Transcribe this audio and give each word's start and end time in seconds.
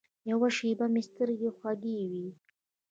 یوه 0.29 0.49
شېبه 0.57 0.85
مې 0.93 1.01
سترګې 1.09 1.49
خوږې 1.57 1.99
وې. 2.11 2.27